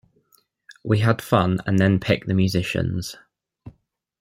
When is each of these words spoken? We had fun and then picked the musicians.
We 0.83 0.97
had 1.01 1.21
fun 1.21 1.59
and 1.67 1.77
then 1.77 1.99
picked 1.99 2.27
the 2.27 2.33
musicians. 2.33 3.17